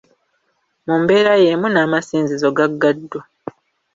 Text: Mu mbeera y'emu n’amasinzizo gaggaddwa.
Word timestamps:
Mu 0.85 0.93
mbeera 1.01 1.33
y'emu 1.43 1.67
n’amasinzizo 1.71 2.49
gaggaddwa. 2.57 3.21